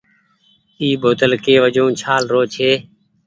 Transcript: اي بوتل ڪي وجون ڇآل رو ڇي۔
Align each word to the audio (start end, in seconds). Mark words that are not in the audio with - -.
اي 0.79 0.87
بوتل 1.01 1.31
ڪي 1.45 1.53
وجون 1.63 1.89
ڇآل 2.01 2.23
رو 2.33 2.41
ڇي۔ 2.53 2.69